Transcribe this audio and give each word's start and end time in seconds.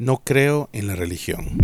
No 0.00 0.22
creo 0.24 0.70
en 0.72 0.86
la 0.86 0.94
religión. 0.94 1.58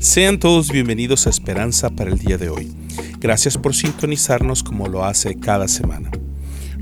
Sean 0.00 0.40
todos 0.40 0.72
bienvenidos 0.72 1.28
a 1.28 1.30
Esperanza 1.30 1.90
para 1.90 2.10
el 2.10 2.18
día 2.18 2.36
de 2.36 2.48
hoy. 2.48 2.72
Gracias 3.20 3.56
por 3.56 3.76
sintonizarnos 3.76 4.64
como 4.64 4.88
lo 4.88 5.04
hace 5.04 5.36
cada 5.38 5.68
semana. 5.68 6.03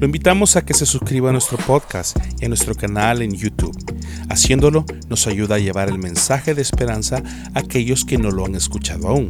Lo 0.02 0.06
invitamos 0.06 0.56
a 0.56 0.64
que 0.64 0.74
se 0.74 0.84
suscriba 0.84 1.28
a 1.28 1.32
nuestro 1.32 1.56
podcast 1.58 2.16
y 2.40 2.44
a 2.44 2.48
nuestro 2.48 2.74
canal 2.74 3.22
en 3.22 3.36
YouTube. 3.36 3.72
Haciéndolo 4.28 4.84
nos 5.08 5.28
ayuda 5.28 5.54
a 5.54 5.58
llevar 5.60 5.90
el 5.90 6.00
mensaje 6.00 6.56
de 6.56 6.62
esperanza 6.62 7.22
a 7.54 7.60
aquellos 7.60 8.04
que 8.04 8.18
no 8.18 8.32
lo 8.32 8.44
han 8.44 8.56
escuchado 8.56 9.06
aún. 9.06 9.28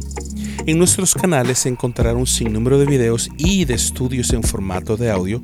En 0.65 0.79
nuestros 0.79 1.13
canales 1.13 1.67
encontrarán 1.67 2.17
un 2.17 2.25
sinnúmero 2.25 2.79
de 2.79 2.87
videos 2.87 3.29
y 3.37 3.65
de 3.65 3.75
estudios 3.75 4.33
en 4.33 4.41
formato 4.41 4.97
de 4.97 5.11
audio 5.11 5.43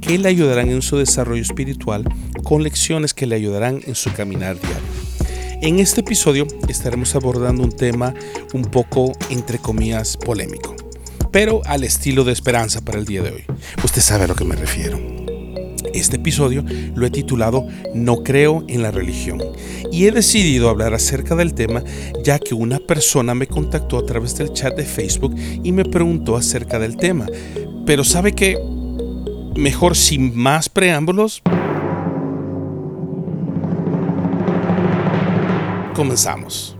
que 0.00 0.16
le 0.16 0.28
ayudarán 0.28 0.68
en 0.68 0.80
su 0.80 0.96
desarrollo 0.96 1.42
espiritual 1.42 2.04
con 2.44 2.62
lecciones 2.62 3.14
que 3.14 3.26
le 3.26 3.34
ayudarán 3.34 3.80
en 3.84 3.96
su 3.96 4.12
caminar 4.12 4.60
diario. 4.60 5.58
En 5.60 5.80
este 5.80 6.02
episodio 6.02 6.46
estaremos 6.68 7.16
abordando 7.16 7.64
un 7.64 7.72
tema 7.72 8.14
un 8.54 8.62
poco, 8.62 9.10
entre 9.28 9.58
comillas, 9.58 10.16
polémico 10.16 10.77
pero 11.30 11.62
al 11.64 11.84
estilo 11.84 12.24
de 12.24 12.32
esperanza 12.32 12.80
para 12.80 12.98
el 12.98 13.04
día 13.04 13.22
de 13.22 13.30
hoy. 13.30 13.44
Usted 13.84 14.02
sabe 14.02 14.24
a 14.24 14.28
lo 14.28 14.34
que 14.34 14.44
me 14.44 14.56
refiero. 14.56 14.98
Este 15.94 16.16
episodio 16.16 16.64
lo 16.94 17.06
he 17.06 17.10
titulado 17.10 17.66
No 17.94 18.22
creo 18.22 18.64
en 18.68 18.82
la 18.82 18.90
religión 18.90 19.40
y 19.90 20.06
he 20.06 20.12
decidido 20.12 20.68
hablar 20.68 20.94
acerca 20.94 21.34
del 21.34 21.54
tema 21.54 21.82
ya 22.22 22.38
que 22.38 22.54
una 22.54 22.78
persona 22.78 23.34
me 23.34 23.46
contactó 23.46 23.98
a 23.98 24.04
través 24.04 24.36
del 24.36 24.52
chat 24.52 24.76
de 24.76 24.84
Facebook 24.84 25.34
y 25.36 25.72
me 25.72 25.84
preguntó 25.84 26.36
acerca 26.36 26.78
del 26.78 26.96
tema. 26.96 27.26
Pero 27.86 28.04
sabe 28.04 28.32
que 28.32 28.58
mejor 29.56 29.96
sin 29.96 30.36
más 30.36 30.68
preámbulos, 30.68 31.42
comenzamos. 35.94 36.77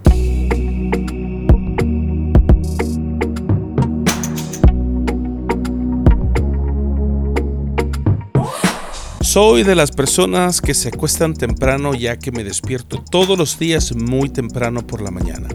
Soy 9.40 9.62
de 9.62 9.76
las 9.76 9.92
personas 9.92 10.60
que 10.60 10.74
se 10.74 10.88
acuestan 10.88 11.32
temprano 11.32 11.94
ya 11.94 12.18
que 12.18 12.32
me 12.32 12.42
despierto 12.42 13.04
todos 13.08 13.38
los 13.38 13.56
días 13.56 13.94
muy 13.94 14.30
temprano 14.30 14.84
por 14.84 15.00
la 15.00 15.12
mañana. 15.12 15.48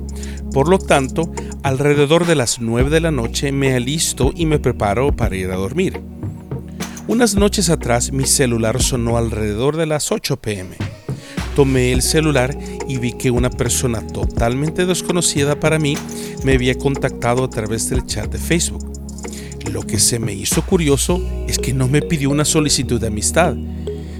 Por 0.54 0.70
lo 0.70 0.80
tanto, 0.80 1.30
alrededor 1.64 2.26
de 2.26 2.36
las 2.36 2.62
9 2.62 2.90
de 2.90 3.02
la 3.02 3.12
noche 3.12 3.52
me 3.52 3.76
alisto 3.76 4.32
y 4.34 4.46
me 4.46 4.58
preparo 4.58 5.14
para 5.14 5.36
ir 5.36 5.52
a 5.52 5.58
dormir. 5.58 6.00
Unas 7.10 7.36
noches 7.36 7.70
atrás 7.70 8.14
mi 8.14 8.26
celular 8.26 8.82
sonó 8.82 9.18
alrededor 9.18 9.76
de 9.76 9.86
las 9.86 10.14
8 10.14 10.38
pm. 10.38 10.78
Tomé 11.54 11.92
el 11.92 12.02
celular 12.02 12.58
y 12.88 13.00
vi 13.00 13.12
que 13.12 13.32
una 13.32 13.50
persona 13.50 14.00
totalmente 14.08 14.86
desconocida 14.86 15.60
para 15.60 15.78
mí 15.78 15.98
me 16.46 16.54
había 16.54 16.78
contactado 16.78 17.44
a 17.44 17.50
través 17.50 17.90
del 17.90 18.06
chat 18.06 18.32
de 18.32 18.38
Facebook. 18.38 18.93
Lo 19.72 19.82
que 19.82 20.00
se 20.00 20.20
me 20.20 20.34
hizo 20.34 20.62
curioso 20.66 21.22
es 21.48 21.58
que 21.58 21.74
no 21.74 21.88
me 21.88 22.02
pidió 22.02 22.30
una 22.30 22.46
solicitud 22.46 23.00
de 23.00 23.08
amistad, 23.08 23.56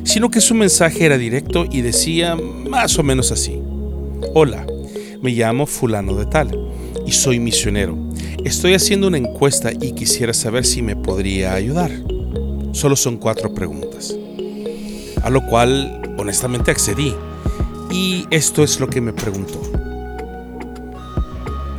sino 0.04 0.32
que 0.32 0.42
su 0.42 0.56
mensaje 0.56 1.06
era 1.06 1.18
directo 1.18 1.66
y 1.70 1.82
decía 1.82 2.36
más 2.36 2.98
o 2.98 3.04
menos 3.04 3.32
así. 3.32 3.60
Hola, 4.34 4.66
me 5.22 5.32
llamo 5.32 5.66
fulano 5.66 6.16
de 6.16 6.26
tal 6.26 6.58
y 7.06 7.12
soy 7.12 7.40
misionero. 7.40 7.98
Estoy 8.44 8.74
haciendo 8.74 9.08
una 9.08 9.18
encuesta 9.18 9.72
y 9.72 9.94
quisiera 9.94 10.34
saber 10.34 10.66
si 10.66 10.82
me 10.82 10.96
podría 10.96 11.54
ayudar. 11.54 11.92
Solo 12.72 12.96
son 12.96 13.18
cuatro 13.18 13.54
preguntas. 13.54 14.16
A 15.22 15.30
lo 15.30 15.46
cual 15.46 16.16
honestamente 16.18 16.72
accedí. 16.72 17.14
Y 17.92 18.26
esto 18.32 18.64
es 18.64 18.80
lo 18.80 18.88
que 18.88 19.02
me 19.02 19.14
preguntó. 19.14 19.62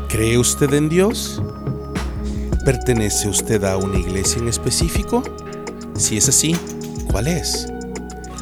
¿Cree 0.09 0.39
usted 0.39 0.73
en 0.75 0.89
Dios? 0.89 1.43
¿Pertenece 2.65 3.29
usted 3.29 3.63
a 3.65 3.77
una 3.77 3.99
iglesia 3.99 4.39
en 4.39 4.49
específico? 4.49 5.23
Si 5.99 6.17
es 6.17 6.31
así, 6.31 6.57
¿cuál 7.11 7.29
es? 7.29 7.67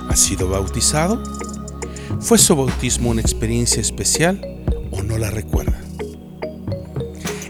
¿Ha 0.09 0.15
sido 0.15 0.49
bautizado? 0.49 1.21
¿Fue 2.21 2.39
su 2.39 2.55
bautismo 2.55 3.11
una 3.11 3.21
experiencia 3.21 3.81
especial 3.81 4.41
o 4.93 5.03
no 5.03 5.19
la 5.19 5.31
recuerda? 5.31 5.77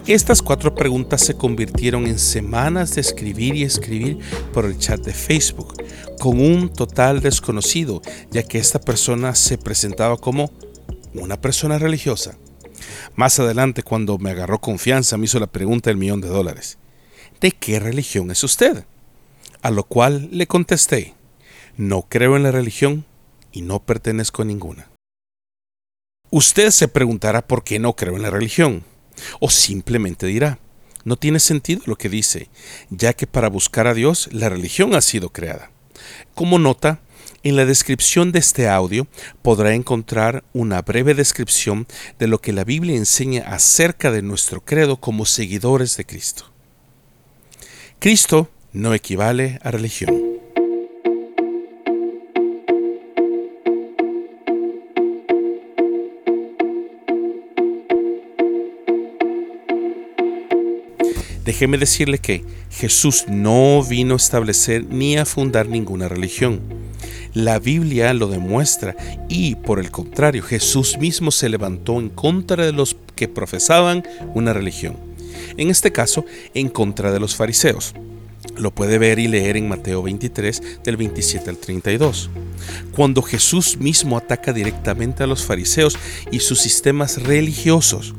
Estas 0.07 0.41
cuatro 0.41 0.75
preguntas 0.75 1.21
se 1.21 1.35
convirtieron 1.35 2.07
en 2.07 2.19
semanas 2.19 2.95
de 2.95 3.03
escribir 3.03 3.55
y 3.55 3.65
escribir 3.65 4.19
por 4.55 4.65
el 4.65 4.79
chat 4.79 5.05
de 5.05 5.13
Facebook, 5.13 5.75
con 6.19 6.41
un 6.41 6.73
total 6.73 7.21
desconocido, 7.21 8.01
ya 8.31 8.45
que 8.45 8.57
esta 8.57 8.81
persona 8.81 9.35
se 9.35 9.59
presentaba 9.59 10.17
como 10.17 10.51
una 11.13 11.39
persona 11.39 11.79
religiosa. 11.79 12.39
Más 13.15 13.39
adelante, 13.39 13.83
cuando 13.83 14.19
me 14.19 14.31
agarró 14.31 14.61
confianza, 14.61 15.17
me 15.17 15.25
hizo 15.25 15.39
la 15.39 15.47
pregunta 15.47 15.91
del 15.91 15.97
millón 15.97 16.21
de 16.21 16.29
dólares. 16.29 16.79
¿De 17.41 17.53
qué 17.53 17.81
religión 17.81 18.31
es 18.31 18.45
usted? 18.45 18.85
A 19.63 19.71
lo 19.71 19.85
cual 19.85 20.29
le 20.33 20.47
contesté, 20.47 21.15
no 21.77 22.03
creo 22.03 22.37
en 22.37 22.43
la 22.43 22.51
religión 22.51 23.05
y 23.53 23.63
no 23.63 23.81
pertenezco 23.81 24.43
a 24.43 24.45
ninguna. 24.45 24.91
Usted 26.31 26.71
se 26.71 26.89
preguntará 26.89 27.47
por 27.47 27.63
qué 27.63 27.79
no 27.79 27.95
creo 27.95 28.17
en 28.17 28.23
la 28.23 28.31
religión, 28.31 28.85
o 29.41 29.51
simplemente 29.51 30.27
dirá, 30.27 30.59
no 31.05 31.17
tiene 31.17 31.41
sentido 31.41 31.83
lo 31.87 31.97
que 31.97 32.09
dice, 32.09 32.49
ya 32.91 33.13
que 33.13 33.27
para 33.27 33.49
buscar 33.49 33.87
a 33.87 33.95
Dios 33.95 34.29
la 34.33 34.49
religión 34.49 34.95
ha 34.95 35.01
sido 35.01 35.31
creada. 35.31 35.71
Como 36.35 36.59
nota, 36.59 37.01
en 37.43 37.57
la 37.57 37.65
descripción 37.65 38.33
de 38.33 38.39
este 38.39 38.69
audio 38.69 39.07
podrá 39.43 39.75
encontrar 39.75 40.45
una 40.53 40.81
breve 40.83 41.15
descripción 41.15 41.87
de 42.19 42.29
lo 42.29 42.41
que 42.41 42.53
la 42.53 42.65
Biblia 42.65 42.97
enseña 42.97 43.43
acerca 43.43 44.11
de 44.11 44.23
nuestro 44.23 44.61
credo 44.61 44.99
como 44.99 45.27
seguidores 45.27 45.97
de 45.97 46.07
Cristo. 46.07 46.45
Cristo 47.99 48.49
no 48.73 48.95
equivale 48.95 49.59
a 49.63 49.71
religión. 49.71 50.33
Déjeme 61.45 61.77
decirle 61.77 62.19
que 62.19 62.45
Jesús 62.71 63.25
no 63.29 63.83
vino 63.83 64.15
a 64.15 64.17
establecer 64.17 64.85
ni 64.85 65.17
a 65.17 65.27
fundar 65.27 65.69
ninguna 65.69 66.09
religión. 66.09 66.61
La 67.35 67.59
Biblia 67.59 68.13
lo 68.13 68.27
demuestra 68.27 68.95
y, 69.29 69.55
por 69.55 69.79
el 69.79 69.91
contrario, 69.91 70.43
Jesús 70.43 70.99
mismo 70.99 71.31
se 71.31 71.49
levantó 71.49 71.99
en 71.99 72.11
contra 72.11 72.67
de 72.67 72.73
los 72.73 72.97
que 73.17 73.27
profesaban 73.27 74.03
una 74.35 74.53
religión. 74.53 74.97
En 75.57 75.71
este 75.71 75.93
caso, 75.93 76.27
en 76.55 76.69
contra 76.69 77.11
de 77.11 77.21
los 77.21 77.35
fariseos. 77.35 77.95
Lo 78.57 78.71
puede 78.75 78.99
ver 78.99 79.19
y 79.19 79.29
leer 79.29 79.57
en 79.57 79.69
Mateo 79.69 80.03
23 80.03 80.83
del 80.85 80.97
27 80.99 81.49
al 81.49 81.57
32. 81.57 82.29
Cuando 82.95 83.23
Jesús 83.23 83.79
mismo 83.79 84.19
ataca 84.19 84.53
directamente 84.53 85.23
a 85.23 85.27
los 85.27 85.43
fariseos 85.43 85.99
y 86.31 86.41
sus 86.41 86.61
sistemas 86.61 87.23
religiosos, 87.23 88.15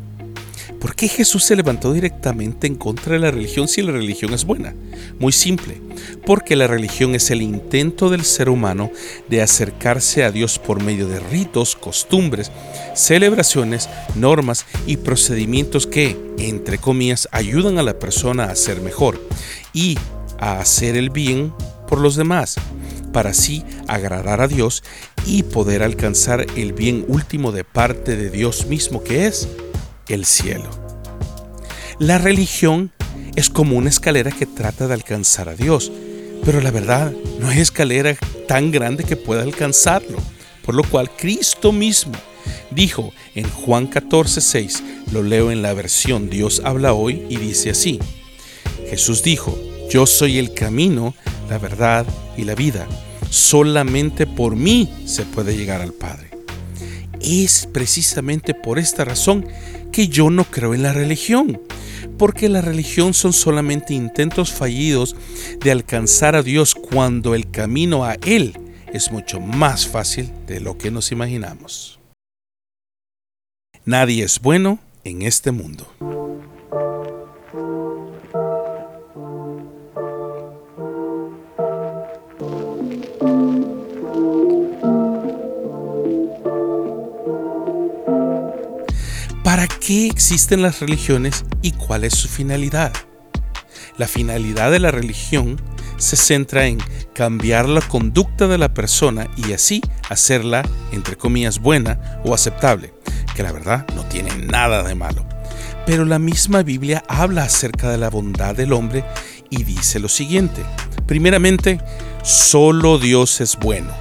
¿Por 0.84 0.98
qué 0.98 1.08
Jesús 1.08 1.46
se 1.46 1.56
levantó 1.56 1.94
directamente 1.94 2.68
en 2.68 2.76
contra 2.76 3.14
de 3.14 3.20
la 3.20 3.32
religión 3.32 3.70
si 3.70 3.82
la 3.82 3.94
religión 3.94 4.34
es 4.34 4.44
buena? 4.44 4.76
Muy 5.18 5.32
simple, 5.32 5.80
porque 6.26 6.58
la 6.58 6.68
religión 6.68 7.16
es 7.16 7.32
el 7.32 7.42
intento 7.42 8.10
del 8.10 8.26
ser 8.26 8.50
humano 8.50 8.92
de 9.30 9.42
acercarse 9.42 10.26
a 10.26 10.32
Dios 10.32 10.60
por 10.60 10.84
medio 10.84 11.08
de 11.08 11.22
ritos, 11.22 11.78
costumbres, 11.78 12.52
celebraciones, 12.96 13.88
normas 14.16 14.66
y 14.86 14.98
procedimientos 14.98 15.88
que, 15.88 16.18
entre 16.38 16.80
comillas, 16.80 17.30
ayudan 17.32 17.78
a 17.78 17.84
la 17.84 17.98
persona 17.98 18.44
a 18.44 18.56
ser 18.58 18.82
mejor 18.82 19.26
y 19.72 19.98
a 20.38 20.60
hacer 20.60 20.98
el 20.98 21.12
bien 21.12 21.54
por 21.88 22.02
los 22.02 22.18
demás, 22.18 22.56
para 23.14 23.30
así 23.30 23.64
agradar 23.88 24.42
a 24.42 24.50
Dios 24.50 24.84
y 25.26 25.44
poder 25.44 25.82
alcanzar 25.82 26.46
el 26.58 26.74
bien 26.74 27.06
último 27.08 27.54
de 27.54 27.64
parte 27.64 28.18
de 28.18 28.30
Dios 28.30 28.66
mismo 28.66 29.02
que 29.02 29.28
es 29.28 29.48
el 30.08 30.26
cielo. 30.26 30.83
La 32.00 32.18
religión 32.18 32.92
es 33.36 33.50
como 33.50 33.78
una 33.78 33.90
escalera 33.90 34.32
que 34.32 34.48
trata 34.48 34.88
de 34.88 34.96
alcanzar 34.96 35.48
a 35.48 35.56
Dios, 35.56 35.92
pero 36.44 36.60
la 36.60 36.72
verdad 36.72 37.14
no 37.40 37.50
hay 37.50 37.60
escalera 37.60 38.16
tan 38.48 38.72
grande 38.72 39.04
que 39.04 39.16
pueda 39.16 39.44
alcanzarlo, 39.44 40.18
por 40.66 40.74
lo 40.74 40.84
cual 40.84 41.12
Cristo 41.12 41.72
mismo 41.72 42.14
dijo 42.72 43.14
en 43.36 43.48
Juan 43.48 43.90
14:6, 43.90 44.82
lo 45.12 45.22
leo 45.22 45.52
en 45.52 45.62
la 45.62 45.74
versión 45.74 46.30
Dios 46.30 46.62
habla 46.66 46.94
hoy 46.94 47.26
y 47.30 47.38
dice 47.38 47.70
así, 47.70 48.00
Jesús 48.90 49.22
dijo, 49.22 49.58
yo 49.90 50.08
soy 50.08 50.40
el 50.40 50.54
camino, 50.54 51.14
la 51.50 51.60
verdad 51.60 52.06
y 52.38 52.44
la 52.44 52.56
vida. 52.56 52.88
solamente 53.30 54.28
por 54.28 54.56
mí 54.56 54.94
se 55.06 55.24
puede 55.24 55.58
llegar 55.58 55.82
al 55.82 55.92
Padre. 55.94 56.30
Es 57.20 57.68
precisamente 57.72 58.54
por 58.54 58.78
esta 58.78 59.06
razón 59.06 59.48
que 59.92 60.08
yo 60.08 60.30
no 60.30 60.44
creo 60.44 60.76
en 60.76 60.84
la 60.84 60.94
religión, 60.94 61.60
porque 62.18 62.50
la 62.50 62.62
religión 62.62 63.14
son 63.14 63.34
solamente 63.34 63.94
intentos 63.94 64.52
fallidos 64.52 65.16
de 65.60 65.72
alcanzar 65.72 66.36
a 66.36 66.44
Dios 66.44 66.76
cuando 66.76 67.36
el 67.36 67.50
camino 67.50 68.06
a 68.06 68.16
Él 68.26 68.58
es 68.94 69.12
mucho 69.12 69.40
más 69.40 69.88
fácil 69.88 70.32
de 70.48 70.60
lo 70.60 70.78
que 70.78 70.92
nos 70.92 71.12
imaginamos. 71.12 72.00
Nadie 73.86 74.24
es 74.24 74.40
bueno 74.40 74.80
en 75.04 75.24
este 75.24 75.52
mundo. 75.52 75.88
Qué 89.86 90.08
existen 90.08 90.62
las 90.62 90.80
religiones 90.80 91.44
y 91.62 91.72
cuál 91.72 92.06
es 92.06 92.14
su 92.14 92.30
finalidad? 92.30 92.94
La 93.98 94.08
finalidad 94.08 94.72
de 94.72 94.80
la 94.80 94.92
religión 94.92 95.62
se 95.98 96.16
centra 96.16 96.68
en 96.68 96.78
cambiar 97.14 97.68
la 97.68 97.82
conducta 97.82 98.48
de 98.48 98.58
la 98.58 98.74
persona 98.74 99.28
y 99.36 99.52
así 99.52 99.82
hacerla, 100.10 100.64
entre 100.94 101.18
comillas, 101.18 101.60
buena 101.60 102.22
o 102.24 102.34
aceptable, 102.34 102.94
que 103.36 103.44
la 103.44 103.52
verdad 103.52 103.86
no 103.94 104.06
tiene 104.06 104.34
nada 104.38 104.84
de 104.84 104.96
malo. 104.96 105.26
Pero 105.86 106.06
la 106.06 106.18
misma 106.18 106.64
Biblia 106.64 107.04
habla 107.10 107.44
acerca 107.44 107.92
de 107.92 107.98
la 107.98 108.10
bondad 108.10 108.56
del 108.56 108.72
hombre 108.72 109.04
y 109.50 109.64
dice 109.64 110.00
lo 110.00 110.08
siguiente. 110.08 110.64
Primeramente, 111.08 111.80
solo 112.24 113.00
Dios 113.00 113.42
es 113.42 113.58
bueno. 113.58 113.94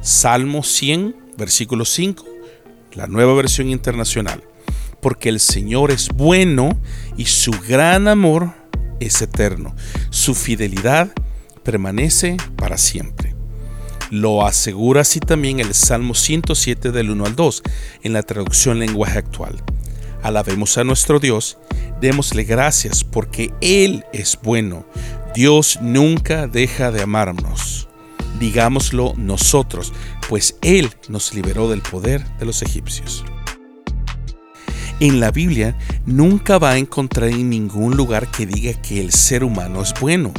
Salmo 0.00 0.64
100, 0.64 1.14
versículo 1.38 1.84
5, 1.84 2.24
la 2.94 3.06
nueva 3.06 3.34
versión 3.34 3.68
internacional 3.68 4.42
porque 5.02 5.28
el 5.28 5.40
Señor 5.40 5.90
es 5.90 6.08
bueno 6.10 6.78
y 7.16 7.26
su 7.26 7.50
gran 7.68 8.06
amor 8.06 8.54
es 9.00 9.20
eterno. 9.20 9.74
Su 10.10 10.34
fidelidad 10.36 11.12
permanece 11.64 12.36
para 12.56 12.78
siempre. 12.78 13.34
Lo 14.10 14.46
asegura 14.46 15.00
así 15.00 15.18
también 15.18 15.58
el 15.58 15.74
Salmo 15.74 16.14
107 16.14 16.92
del 16.92 17.10
1 17.10 17.26
al 17.26 17.34
2 17.34 17.62
en 18.04 18.12
la 18.12 18.22
traducción 18.22 18.78
lenguaje 18.78 19.18
actual. 19.18 19.60
Alabemos 20.22 20.78
a 20.78 20.84
nuestro 20.84 21.18
Dios, 21.18 21.58
démosle 22.00 22.44
gracias 22.44 23.02
porque 23.02 23.52
Él 23.60 24.04
es 24.12 24.38
bueno. 24.40 24.86
Dios 25.34 25.80
nunca 25.82 26.46
deja 26.46 26.92
de 26.92 27.02
amarnos. 27.02 27.88
Digámoslo 28.38 29.14
nosotros, 29.16 29.92
pues 30.28 30.56
Él 30.62 30.90
nos 31.08 31.34
liberó 31.34 31.68
del 31.68 31.82
poder 31.82 32.24
de 32.38 32.46
los 32.46 32.62
egipcios 32.62 33.24
en 35.02 35.18
la 35.18 35.32
Biblia 35.32 35.76
nunca 36.06 36.58
va 36.58 36.70
a 36.70 36.78
encontrar 36.78 37.28
en 37.30 37.50
ningún 37.50 37.96
lugar 37.96 38.30
que 38.30 38.46
diga 38.46 38.80
que 38.80 39.00
el 39.00 39.10
ser 39.10 39.42
humano 39.42 39.82
es 39.82 39.92
bueno. 40.00 40.32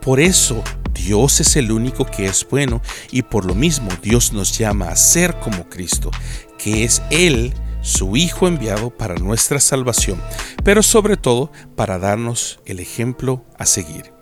Por 0.00 0.18
eso 0.18 0.64
Dios 0.92 1.38
es 1.38 1.54
el 1.54 1.70
único 1.70 2.04
que 2.04 2.26
es 2.26 2.44
bueno 2.50 2.82
y 3.12 3.22
por 3.22 3.44
lo 3.44 3.54
mismo 3.54 3.88
Dios 4.02 4.32
nos 4.32 4.58
llama 4.58 4.88
a 4.88 4.96
ser 4.96 5.38
como 5.38 5.68
Cristo, 5.68 6.10
que 6.58 6.82
es 6.82 7.02
Él, 7.10 7.54
su 7.82 8.16
Hijo 8.16 8.48
enviado 8.48 8.90
para 8.90 9.14
nuestra 9.14 9.60
salvación, 9.60 10.20
pero 10.64 10.82
sobre 10.82 11.16
todo 11.16 11.52
para 11.76 12.00
darnos 12.00 12.58
el 12.66 12.80
ejemplo 12.80 13.44
a 13.58 13.64
seguir. 13.64 14.12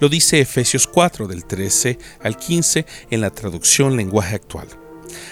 Lo 0.00 0.08
dice 0.08 0.40
Efesios 0.40 0.86
4 0.86 1.28
del 1.28 1.44
13 1.44 1.98
al 2.22 2.38
15 2.38 2.86
en 3.10 3.20
la 3.20 3.28
traducción 3.28 3.94
lenguaje 3.94 4.36
actual. 4.36 4.83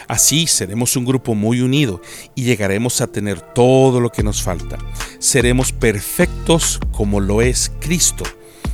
Así 0.08 0.46
seremos 0.46 0.96
un 0.96 1.04
grupo 1.04 1.34
muy 1.34 1.60
unido 1.60 2.00
y 2.34 2.44
llegaremos 2.44 3.00
a 3.00 3.06
tener 3.06 3.40
todo 3.40 4.00
lo 4.00 4.10
que 4.10 4.22
nos 4.22 4.42
falta. 4.42 4.78
Seremos 5.18 5.72
perfectos 5.72 6.80
como 6.92 7.20
lo 7.20 7.42
es 7.42 7.72
Cristo, 7.80 8.24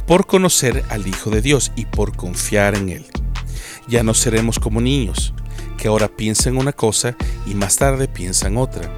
por 0.06 0.26
conocer 0.26 0.84
al 0.88 1.06
Hijo 1.06 1.30
de 1.30 1.42
Dios 1.42 1.72
y 1.76 1.84
por 1.86 2.16
confiar 2.16 2.76
en 2.76 2.88
Él. 2.88 3.06
Ya 3.88 4.02
no 4.02 4.14
seremos 4.14 4.58
como 4.58 4.80
niños, 4.80 5.32
que 5.78 5.88
ahora 5.88 6.08
piensan 6.08 6.58
una 6.58 6.72
cosa 6.72 7.16
y 7.46 7.54
más 7.54 7.76
tarde 7.76 8.08
piensan 8.08 8.58
otra, 8.58 8.90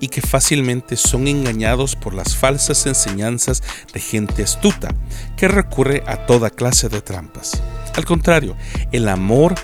y 0.00 0.08
que 0.08 0.22
fácilmente 0.22 0.96
son 0.96 1.28
engañados 1.28 1.96
por 1.96 2.14
las 2.14 2.36
falsas 2.36 2.86
enseñanzas 2.86 3.62
de 3.92 4.00
gente 4.00 4.42
astuta, 4.42 4.94
que 5.36 5.48
recurre 5.48 6.02
a 6.06 6.24
toda 6.26 6.48
clase 6.48 6.88
de 6.88 7.02
trampas. 7.02 7.60
Al 7.94 8.04
contrario, 8.04 8.56
el 8.92 9.08
amor 9.08 9.54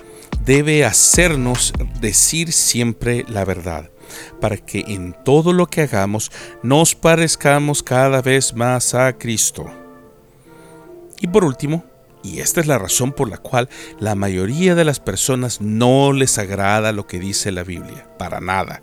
debe 0.45 0.85
hacernos 0.85 1.73
decir 2.01 2.53
siempre 2.53 3.25
la 3.29 3.45
verdad, 3.45 3.91
para 4.41 4.57
que 4.57 4.85
en 4.87 5.17
todo 5.25 5.53
lo 5.53 5.67
que 5.67 5.83
hagamos 5.83 6.31
nos 6.63 6.95
parezcamos 6.95 7.83
cada 7.83 8.21
vez 8.21 8.55
más 8.55 8.95
a 8.95 9.13
Cristo. 9.15 9.67
Y 11.21 11.29
por 11.29 11.45
último, 11.45 11.85
y 12.23 12.41
esta 12.41 12.61
es 12.61 12.67
la 12.67 12.79
razón 12.79 13.13
por 13.13 13.29
la 13.29 13.39
cual 13.39 13.69
la 13.99 14.15
mayoría 14.15 14.75
de 14.75 14.85
las 14.85 15.01
personas 15.01 15.61
no 15.61 16.13
les 16.13 16.39
agrada 16.39 16.93
lo 16.93 17.07
que 17.07 17.19
dice 17.19 17.53
la 17.53 17.65
Biblia, 17.65 18.09
para 18.19 18.41
nada, 18.41 18.83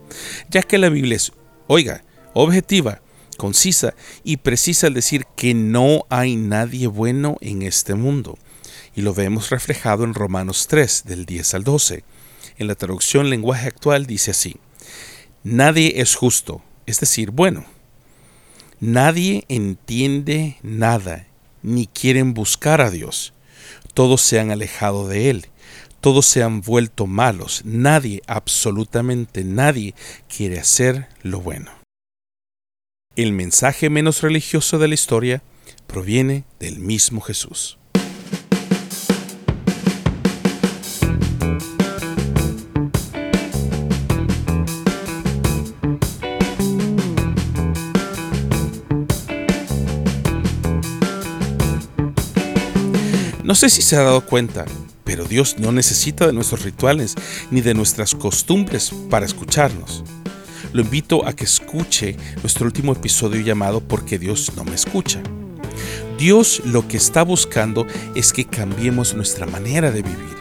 ya 0.50 0.64
que 0.64 0.78
la 0.78 0.90
Biblia 0.90 1.16
es, 1.16 1.31
oiga, 1.68 2.04
objetiva, 2.34 3.02
concisa 3.38 3.94
y 4.24 4.38
precisa 4.38 4.88
al 4.88 4.94
decir 4.94 5.25
que 5.36 5.54
no 5.54 6.06
hay 6.10 6.36
nadie 6.36 6.88
bueno 6.88 7.38
en 7.42 7.62
este 7.62 7.96
mundo 7.96 8.38
y 8.96 9.02
lo 9.02 9.14
vemos 9.14 9.50
reflejado 9.50 10.04
en 10.04 10.14
Romanos 10.14 10.68
3, 10.68 11.04
del 11.06 11.26
10 11.26 11.54
al 11.56 11.64
12. 11.64 12.04
En 12.58 12.68
la 12.68 12.76
traducción 12.76 13.30
lenguaje 13.30 13.68
actual 13.68 14.06
dice 14.06 14.32
así, 14.32 14.58
Nadie 15.44 16.02
es 16.02 16.16
justo, 16.16 16.62
es 16.86 17.00
decir, 17.00 17.32
bueno. 17.32 17.66
Nadie 18.80 19.46
entiende 19.48 20.58
nada, 20.62 21.28
ni 21.64 21.88
quieren 21.88 22.34
buscar 22.34 22.82
a 22.82 22.90
Dios. 22.90 23.34
Todos 23.94 24.22
se 24.22 24.40
han 24.40 24.52
alejado 24.52 25.08
de 25.08 25.30
Él, 25.30 25.48
todos 26.00 26.26
se 26.26 26.44
han 26.44 26.62
vuelto 26.62 27.08
malos, 27.08 27.62
nadie, 27.64 28.22
absolutamente 28.28 29.44
nadie, 29.44 29.94
quiere 30.28 30.60
hacer 30.60 31.08
lo 31.22 31.42
bueno. 31.42 31.72
El 33.16 33.34
mensaje 33.34 33.90
menos 33.90 34.22
religioso 34.22 34.80
de 34.80 34.88
la 34.88 34.94
historia 34.94 35.44
proviene 35.86 36.44
del 36.60 36.80
mismo 36.80 37.22
Jesús. 37.22 37.78
No 53.52 53.56
sé 53.56 53.70
si 53.70 53.81
se 53.81 53.98
ha 53.98 54.04
dado 54.04 54.26
cuenta, 54.26 54.64
pero 55.04 55.26
Dios 55.26 55.58
no 55.60 55.74
necesita 55.74 56.26
de 56.26 56.31
nuestros 56.31 56.64
rituales 56.64 57.16
ni 57.52 57.60
de 57.60 57.74
nuestras 57.74 58.16
costumbres 58.16 58.94
para 59.10 59.26
escucharnos. 59.26 60.06
Lo 60.72 60.81
invito 60.81 61.28
a 61.28 61.34
que 61.34 61.44
escuche 61.44 62.16
nuestro 62.42 62.66
último 62.66 62.94
episodio 62.94 63.42
llamado 63.42 63.81
Porque 63.81 64.18
Dios 64.18 64.54
no 64.56 64.64
me 64.64 64.74
escucha. 64.74 65.22
Dios 66.18 66.62
lo 66.64 66.88
que 66.88 66.96
está 66.96 67.24
buscando 67.24 67.86
es 68.16 68.31
que 68.31 68.46
cambiemos 68.46 69.16
nuestra 69.16 69.46
manera 69.46 69.92
de 69.92 70.02
vivir. 70.02 70.38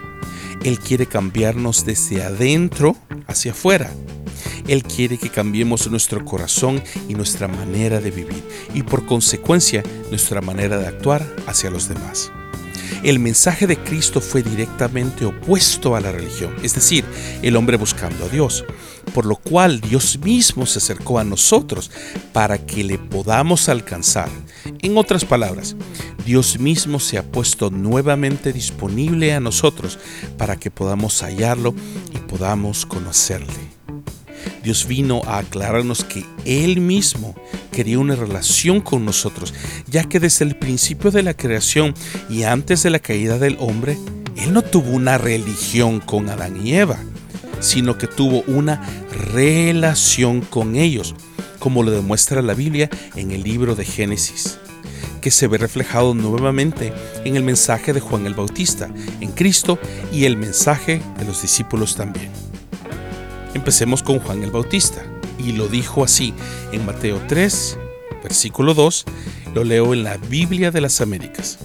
Él 0.62 0.78
quiere 0.78 1.06
cambiarnos 1.06 1.84
desde 1.84 2.22
adentro 2.22 2.96
hacia 3.26 3.50
afuera. 3.50 3.90
Él 4.68 4.84
quiere 4.84 5.18
que 5.18 5.30
cambiemos 5.30 5.90
nuestro 5.90 6.24
corazón 6.24 6.80
y 7.08 7.14
nuestra 7.14 7.48
manera 7.48 8.00
de 8.00 8.12
vivir 8.12 8.44
y 8.72 8.84
por 8.84 9.04
consecuencia 9.04 9.82
nuestra 10.10 10.40
manera 10.40 10.78
de 10.78 10.86
actuar 10.86 11.26
hacia 11.48 11.70
los 11.70 11.88
demás. 11.88 12.30
El 13.02 13.18
mensaje 13.18 13.66
de 13.66 13.78
Cristo 13.78 14.20
fue 14.20 14.42
directamente 14.42 15.24
opuesto 15.24 15.96
a 15.96 16.00
la 16.00 16.12
religión, 16.12 16.54
es 16.62 16.74
decir, 16.74 17.04
el 17.42 17.56
hombre 17.56 17.76
buscando 17.76 18.24
a 18.24 18.28
Dios, 18.28 18.64
por 19.14 19.26
lo 19.26 19.36
cual 19.36 19.80
Dios 19.80 20.18
mismo 20.18 20.66
se 20.66 20.78
acercó 20.78 21.18
a 21.18 21.24
nosotros 21.24 21.90
para 22.32 22.58
que 22.58 22.84
le 22.84 22.98
podamos 22.98 23.68
alcanzar. 23.68 24.28
En 24.80 24.96
otras 24.98 25.24
palabras, 25.24 25.76
Dios 26.24 26.58
mismo 26.58 27.00
se 27.00 27.18
ha 27.18 27.22
puesto 27.22 27.70
nuevamente 27.70 28.52
disponible 28.52 29.32
a 29.32 29.40
nosotros 29.40 29.98
para 30.36 30.56
que 30.56 30.70
podamos 30.70 31.22
hallarlo 31.22 31.74
y 32.14 32.18
podamos 32.18 32.86
conocerle. 32.86 33.80
Dios 34.62 34.86
vino 34.86 35.22
a 35.26 35.38
aclararnos 35.38 36.04
que 36.04 36.24
Él 36.44 36.80
mismo 36.80 37.34
quería 37.80 37.98
una 37.98 38.14
relación 38.14 38.82
con 38.82 39.06
nosotros, 39.06 39.54
ya 39.86 40.04
que 40.04 40.20
desde 40.20 40.44
el 40.44 40.54
principio 40.54 41.10
de 41.10 41.22
la 41.22 41.32
creación 41.32 41.94
y 42.28 42.42
antes 42.42 42.82
de 42.82 42.90
la 42.90 42.98
caída 42.98 43.38
del 43.38 43.56
hombre, 43.58 43.96
Él 44.36 44.52
no 44.52 44.60
tuvo 44.60 44.90
una 44.90 45.16
religión 45.16 45.98
con 46.00 46.28
Adán 46.28 46.60
y 46.62 46.74
Eva, 46.74 46.98
sino 47.60 47.96
que 47.96 48.06
tuvo 48.06 48.42
una 48.42 48.86
relación 49.32 50.42
con 50.42 50.76
ellos, 50.76 51.14
como 51.58 51.82
lo 51.82 51.90
demuestra 51.90 52.42
la 52.42 52.52
Biblia 52.52 52.90
en 53.16 53.30
el 53.30 53.44
libro 53.44 53.74
de 53.74 53.86
Génesis. 53.86 54.58
que 55.22 55.30
se 55.30 55.46
ve 55.46 55.56
reflejado 55.56 56.12
nuevamente 56.12 56.92
en 57.24 57.36
el 57.36 57.42
mensaje 57.42 57.94
de 57.94 58.00
Juan 58.00 58.26
el 58.26 58.34
Bautista, 58.34 58.90
en 59.22 59.32
Cristo 59.32 59.78
y 60.12 60.26
el 60.26 60.36
mensaje 60.36 61.00
de 61.18 61.24
los 61.24 61.40
discípulos 61.40 61.96
también. 61.96 62.30
Empecemos 63.54 64.02
con 64.02 64.18
Juan 64.18 64.42
el 64.42 64.50
Bautista, 64.50 65.02
y 65.44 65.52
lo 65.52 65.68
dijo 65.68 66.04
así 66.04 66.34
en 66.72 66.84
Mateo 66.86 67.20
3, 67.28 67.78
versículo 68.22 68.74
2, 68.74 69.04
lo 69.54 69.64
leo 69.64 69.94
en 69.94 70.04
la 70.04 70.16
Biblia 70.16 70.70
de 70.70 70.80
las 70.80 71.00
Américas. 71.00 71.58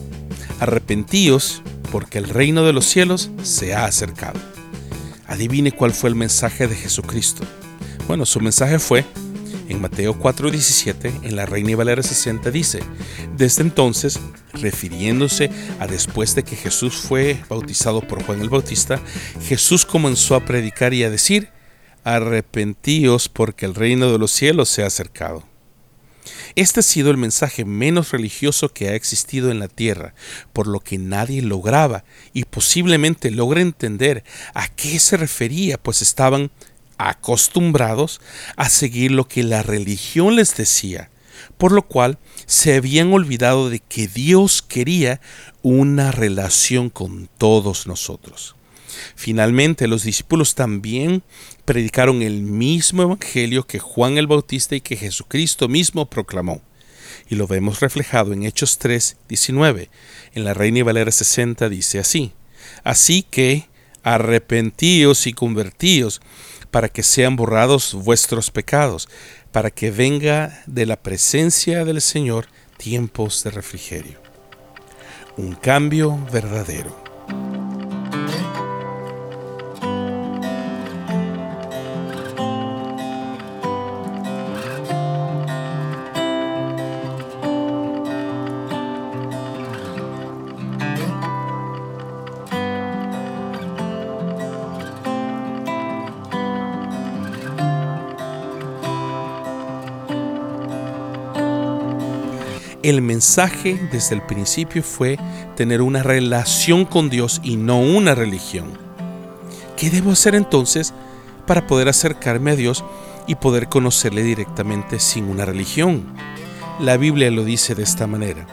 Arrepentíos, 0.60 1.62
porque 1.92 2.18
el 2.18 2.30
reino 2.30 2.66
de 2.66 2.74
los 2.74 2.86
cielos 2.86 3.30
se 3.44 3.74
ha 3.74 3.86
acercado. 3.86 4.40
Adivine 5.28 5.72
cuál 5.72 5.92
fue 5.92 6.10
el 6.10 6.16
mensaje 6.16 6.68
de 6.68 6.76
Jesucristo. 6.76 7.44
Bueno, 8.08 8.26
su 8.26 8.40
mensaje 8.40 8.80
fue, 8.80 9.06
en 9.68 9.82
Mateo 9.82 10.18
4:17, 10.20 11.22
en 11.24 11.36
la 11.36 11.46
Reina 11.46 11.72
y 11.72 11.76
Valera 11.76 12.04
60, 12.04 12.52
dice, 12.52 12.82
desde 13.36 13.64
entonces, 13.64 14.20
refiriéndose 14.54 15.50
a 15.80 15.88
después 15.88 16.36
de 16.36 16.44
que 16.44 16.56
Jesús 16.56 16.96
fue 16.96 17.42
bautizado 17.50 18.02
por 18.02 18.24
Juan 18.24 18.42
el 18.42 18.50
Bautista, 18.50 19.00
Jesús 19.48 19.86
comenzó 19.86 20.36
a 20.36 20.46
predicar 20.46 20.94
y 20.94 21.04
a 21.04 21.10
decir, 21.10 21.50
arrepentíos 22.06 23.28
porque 23.28 23.66
el 23.66 23.76
reino 23.76 24.12
de 24.12 24.20
los 24.20 24.32
cielos 24.32 24.70
se 24.70 24.84
ha 24.84 24.88
acercado. 24.88 25.44
Este 26.56 26.80
ha 26.80 26.84
sido 26.84 27.12
el 27.12 27.18
mensaje 27.18 27.66
menos 27.66 28.12
religioso 28.12 28.70
que 28.70 28.88
ha 28.88 28.96
existido 28.96 29.52
en 29.52 29.60
la 29.60 29.68
tierra, 29.68 30.14
por 30.54 30.68
lo 30.68 30.80
que 30.80 30.98
nadie 30.98 31.42
lograba 31.42 32.06
y 32.34 32.46
posiblemente 32.46 33.30
logra 33.32 33.62
entender 33.62 34.24
a 34.54 34.70
qué 34.70 35.00
se 35.00 35.18
refería, 35.18 35.78
pues 35.78 36.02
estaban 36.02 36.52
acostumbrados 36.98 38.22
a 38.56 38.70
seguir 38.70 39.12
lo 39.12 39.28
que 39.28 39.44
la 39.44 39.64
religión 39.64 40.36
les 40.36 40.56
decía, 40.56 41.10
por 41.58 41.72
lo 41.72 41.84
cual 41.84 42.18
se 42.46 42.76
habían 42.76 43.12
olvidado 43.12 43.70
de 43.70 43.80
que 43.80 44.08
Dios 44.08 44.62
quería 44.62 45.20
una 45.62 46.12
relación 46.12 46.90
con 46.90 47.28
todos 47.38 47.88
nosotros. 47.88 48.56
Finalmente, 49.16 49.88
los 49.88 50.04
discípulos 50.04 50.56
también 50.56 51.24
predicaron 51.66 52.22
el 52.22 52.42
mismo 52.42 53.04
evangelio 53.04 53.66
que 53.66 53.80
Juan 53.80 54.18
el 54.18 54.28
Bautista 54.28 54.76
y 54.76 54.82
que 54.82 54.96
Jesucristo 54.96 55.68
mismo 55.68 56.10
proclamó. 56.10 56.62
Y 57.28 57.36
lo 57.36 57.48
vemos 57.48 57.80
reflejado 57.80 58.34
en 58.34 58.44
Hechos 58.44 58.78
3, 58.78 59.18
19. 59.28 59.90
En 60.36 60.44
la 60.44 60.54
Reina 60.54 60.80
y 60.80 60.82
Valera 60.84 61.12
60 61.12 61.68
dice 61.70 62.00
así: 62.00 62.34
Así 62.84 63.24
que 63.24 63.68
arrepentíos 64.04 65.26
y 65.26 65.34
convertíos 65.34 66.22
para 66.70 66.90
que 66.90 67.04
sean 67.04 67.36
borrados 67.36 67.94
vuestros 67.96 68.52
pecados, 68.52 69.10
para 69.52 69.72
que 69.72 69.90
venga 69.90 70.62
de 70.68 70.86
la 70.86 71.02
presencia 71.02 71.86
del 71.86 72.02
Señor 72.02 72.48
tiempos 72.78 73.44
de 73.44 73.52
refrigerio. 73.52 74.20
Un 75.38 75.56
cambio 75.56 76.18
verdadero. 76.32 77.05
El 102.90 103.02
mensaje 103.02 103.80
desde 103.92 104.14
el 104.14 104.22
principio 104.22 104.84
fue 104.84 105.18
tener 105.56 105.82
una 105.82 106.04
relación 106.04 106.86
con 106.86 107.10
Dios 107.10 107.42
y 107.44 107.58
no 107.58 107.80
una 107.80 108.14
religión. 108.14 108.78
¿Qué 109.76 109.90
debo 109.90 110.12
hacer 110.12 110.36
entonces 110.36 110.94
para 111.48 111.66
poder 111.66 111.90
acercarme 111.90 112.52
a 112.52 112.56
Dios 112.56 112.86
y 113.26 113.36
poder 113.36 113.70
conocerle 113.70 114.22
directamente 114.22 115.00
sin 115.00 115.26
una 115.26 115.46
religión? 115.46 116.06
La 116.80 116.98
Biblia 116.98 117.32
lo 117.32 117.44
dice 117.44 117.74
de 117.74 117.82
esta 117.82 118.06
manera, 118.06 118.46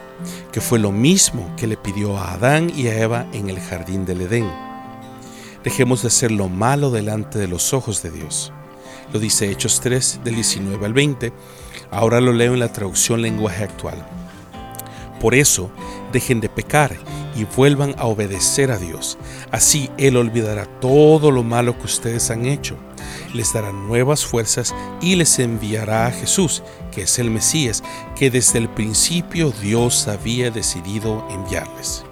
que 0.51 0.63
fue 0.63 0.79
lo 0.79 0.93
mismo 0.93 1.55
que 1.59 1.67
le 1.67 1.77
pidió 1.77 2.17
a 2.17 2.33
Adán 2.33 2.73
y 2.75 2.87
a 2.87 2.99
Eva 2.99 3.27
en 3.35 3.51
el 3.51 3.61
jardín 3.61 4.07
del 4.07 4.23
Edén. 4.23 4.51
Dejemos 5.63 6.01
de 6.01 6.09
hacer 6.09 6.31
lo 6.31 6.49
malo 6.49 6.91
delante 6.91 7.39
de 7.39 7.49
los 7.49 7.75
ojos 7.75 8.03
de 8.03 8.11
Dios. 8.11 8.51
Lo 9.13 9.21
dice 9.21 9.51
Hechos 9.51 9.81
3 9.83 10.21
del 10.25 10.37
19 10.37 10.87
al 10.87 10.95
20. 10.95 11.35
Ahora 11.91 12.23
lo 12.23 12.33
leo 12.33 12.55
en 12.55 12.61
la 12.61 12.73
traducción 12.73 13.21
lenguaje 13.21 13.65
actual. 13.65 14.22
Por 15.23 15.37
eso, 15.37 15.71
dejen 16.13 16.41
de 16.41 16.49
pecar 16.49 16.99
y 17.37 17.45
vuelvan 17.45 17.95
a 17.97 18.07
obedecer 18.07 18.73
a 18.73 18.77
Dios. 18.77 19.19
Así 19.53 19.89
Él 19.97 20.17
olvidará 20.17 20.67
todo 20.81 21.31
lo 21.31 21.45
malo 21.45 21.79
que 21.79 21.85
ustedes 21.85 22.29
han 22.33 22.45
hecho. 22.45 22.77
Les 23.33 23.53
dará 23.53 23.71
nuevas 23.71 24.27
fuerzas 24.27 24.75
y 25.01 25.15
les 25.15 25.39
enviará 25.39 26.09
a 26.09 26.11
Jesús, 26.11 26.65
que 26.91 27.03
es 27.03 27.21
el 27.21 27.31
Mesías, 27.31 27.85
que 28.17 28.33
desde 28.33 28.59
el 28.59 28.69
principio 28.69 29.53
Dios 29.63 30.09
había 30.09 30.51
decidido 30.51 31.25
enviarles. 31.31 32.05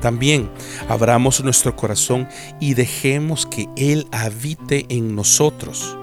También 0.00 0.48
abramos 0.88 1.42
nuestro 1.42 1.74
corazón 1.74 2.28
y 2.60 2.74
dejemos 2.74 3.44
que 3.44 3.68
Él 3.76 4.06
habite 4.12 4.86
en 4.88 5.16
nosotros. 5.16 5.98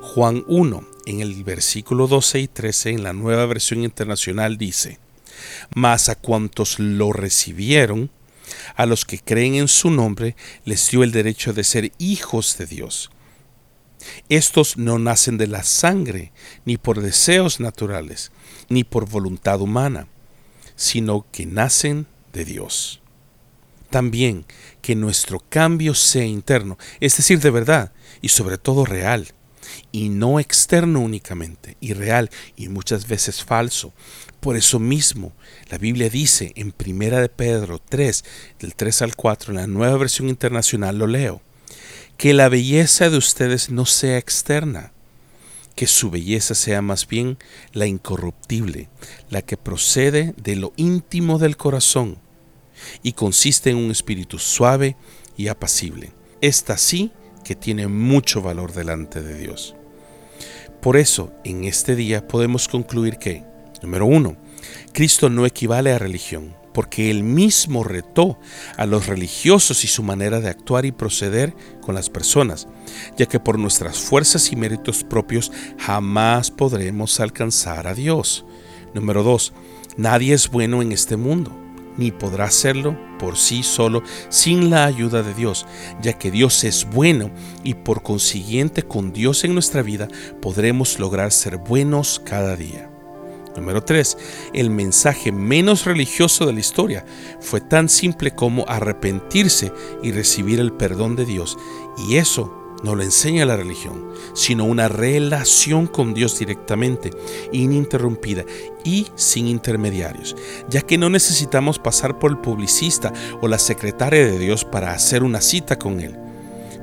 Juan 0.00 0.42
1, 0.46 0.84
en 1.04 1.20
el 1.20 1.44
versículo 1.44 2.06
12 2.06 2.40
y 2.40 2.48
13, 2.48 2.90
en 2.92 3.02
la 3.02 3.12
nueva 3.12 3.44
versión 3.44 3.84
internacional, 3.84 4.56
dice, 4.56 5.01
mas 5.74 6.08
a 6.08 6.14
cuantos 6.14 6.78
lo 6.78 7.12
recibieron, 7.12 8.10
a 8.76 8.86
los 8.86 9.04
que 9.04 9.18
creen 9.18 9.54
en 9.54 9.68
su 9.68 9.90
nombre, 9.90 10.36
les 10.64 10.90
dio 10.90 11.02
el 11.02 11.12
derecho 11.12 11.52
de 11.52 11.64
ser 11.64 11.92
hijos 11.98 12.58
de 12.58 12.66
Dios. 12.66 13.10
Estos 14.28 14.76
no 14.76 14.98
nacen 14.98 15.38
de 15.38 15.46
la 15.46 15.62
sangre, 15.62 16.32
ni 16.64 16.76
por 16.76 17.00
deseos 17.00 17.60
naturales, 17.60 18.32
ni 18.68 18.84
por 18.84 19.08
voluntad 19.08 19.60
humana, 19.60 20.08
sino 20.76 21.26
que 21.30 21.46
nacen 21.46 22.06
de 22.32 22.44
Dios. 22.44 23.00
También 23.90 24.46
que 24.80 24.94
nuestro 24.96 25.40
cambio 25.40 25.94
sea 25.94 26.24
interno, 26.24 26.78
es 27.00 27.16
decir, 27.16 27.40
de 27.40 27.50
verdad, 27.50 27.92
y 28.20 28.28
sobre 28.28 28.58
todo 28.58 28.84
real 28.84 29.28
y 29.90 30.08
no 30.08 30.40
externo 30.40 31.00
únicamente, 31.00 31.76
y 31.80 31.92
real 31.92 32.30
y 32.56 32.68
muchas 32.68 33.06
veces 33.08 33.44
falso. 33.44 33.92
Por 34.40 34.56
eso 34.56 34.78
mismo, 34.78 35.32
la 35.70 35.78
Biblia 35.78 36.10
dice 36.10 36.52
en 36.56 36.72
Primera 36.72 37.20
de 37.20 37.28
Pedro 37.28 37.80
3, 37.80 38.24
del 38.58 38.74
3 38.74 39.02
al 39.02 39.16
4, 39.16 39.52
en 39.52 39.56
la 39.56 39.66
nueva 39.66 39.96
versión 39.96 40.28
internacional 40.28 40.98
lo 40.98 41.06
leo, 41.06 41.42
que 42.16 42.34
la 42.34 42.48
belleza 42.48 43.08
de 43.08 43.16
ustedes 43.16 43.70
no 43.70 43.86
sea 43.86 44.18
externa, 44.18 44.92
que 45.74 45.86
su 45.86 46.10
belleza 46.10 46.54
sea 46.54 46.82
más 46.82 47.06
bien 47.06 47.38
la 47.72 47.86
incorruptible, 47.86 48.88
la 49.30 49.42
que 49.42 49.56
procede 49.56 50.34
de 50.36 50.56
lo 50.56 50.72
íntimo 50.76 51.38
del 51.38 51.56
corazón 51.56 52.18
y 53.02 53.12
consiste 53.12 53.70
en 53.70 53.76
un 53.76 53.90
espíritu 53.90 54.38
suave 54.38 54.96
y 55.36 55.48
apacible. 55.48 56.12
Esta 56.40 56.76
sí 56.76 57.12
que 57.44 57.54
tiene 57.54 57.88
mucho 57.88 58.42
valor 58.42 58.72
delante 58.72 59.22
de 59.22 59.38
Dios. 59.38 59.74
Por 60.80 60.96
eso, 60.96 61.32
en 61.44 61.64
este 61.64 61.94
día 61.94 62.26
podemos 62.26 62.68
concluir 62.68 63.18
que, 63.18 63.44
número 63.82 64.06
uno, 64.06 64.36
Cristo 64.92 65.30
no 65.30 65.46
equivale 65.46 65.92
a 65.92 65.98
religión, 65.98 66.56
porque 66.74 67.10
Él 67.10 67.22
mismo 67.22 67.84
retó 67.84 68.38
a 68.76 68.86
los 68.86 69.06
religiosos 69.06 69.84
y 69.84 69.86
su 69.86 70.02
manera 70.02 70.40
de 70.40 70.48
actuar 70.48 70.84
y 70.84 70.92
proceder 70.92 71.54
con 71.80 71.94
las 71.94 72.10
personas, 72.10 72.66
ya 73.16 73.26
que 73.26 73.38
por 73.38 73.58
nuestras 73.58 73.98
fuerzas 73.98 74.50
y 74.50 74.56
méritos 74.56 75.04
propios 75.04 75.52
jamás 75.78 76.50
podremos 76.50 77.20
alcanzar 77.20 77.86
a 77.86 77.94
Dios. 77.94 78.44
Número 78.94 79.22
dos, 79.22 79.52
nadie 79.96 80.34
es 80.34 80.50
bueno 80.50 80.82
en 80.82 80.92
este 80.92 81.16
mundo 81.16 81.61
ni 81.96 82.10
podrá 82.10 82.44
hacerlo 82.44 82.96
por 83.18 83.36
sí 83.36 83.62
solo 83.62 84.02
sin 84.28 84.70
la 84.70 84.84
ayuda 84.84 85.22
de 85.22 85.34
Dios, 85.34 85.66
ya 86.00 86.14
que 86.14 86.30
Dios 86.30 86.64
es 86.64 86.88
bueno 86.90 87.30
y 87.62 87.74
por 87.74 88.02
consiguiente 88.02 88.82
con 88.82 89.12
Dios 89.12 89.44
en 89.44 89.54
nuestra 89.54 89.82
vida 89.82 90.08
podremos 90.40 90.98
lograr 90.98 91.32
ser 91.32 91.58
buenos 91.58 92.20
cada 92.24 92.56
día. 92.56 92.88
Número 93.56 93.82
3. 93.84 94.16
El 94.54 94.70
mensaje 94.70 95.30
menos 95.30 95.84
religioso 95.84 96.46
de 96.46 96.54
la 96.54 96.60
historia 96.60 97.04
fue 97.40 97.60
tan 97.60 97.88
simple 97.88 98.30
como 98.30 98.64
arrepentirse 98.66 99.72
y 100.02 100.12
recibir 100.12 100.58
el 100.58 100.72
perdón 100.72 101.16
de 101.16 101.26
Dios, 101.26 101.58
y 102.08 102.16
eso 102.16 102.61
no 102.82 102.94
lo 102.94 103.02
enseña 103.02 103.46
la 103.46 103.56
religión, 103.56 104.10
sino 104.34 104.64
una 104.64 104.88
relación 104.88 105.86
con 105.86 106.14
Dios 106.14 106.38
directamente, 106.38 107.10
ininterrumpida 107.52 108.44
y 108.84 109.06
sin 109.14 109.46
intermediarios, 109.46 110.36
ya 110.68 110.82
que 110.82 110.98
no 110.98 111.08
necesitamos 111.08 111.78
pasar 111.78 112.18
por 112.18 112.30
el 112.30 112.38
publicista 112.38 113.12
o 113.40 113.48
la 113.48 113.58
secretaria 113.58 114.24
de 114.26 114.38
Dios 114.38 114.64
para 114.64 114.92
hacer 114.92 115.22
una 115.22 115.40
cita 115.40 115.78
con 115.78 116.00
Él, 116.00 116.16